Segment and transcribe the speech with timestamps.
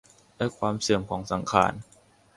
[0.37, 1.73] และความเสื่อมของสังขาร